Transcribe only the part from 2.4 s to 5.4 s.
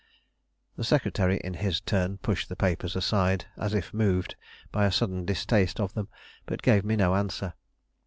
the papers aside, as if moved by a sudden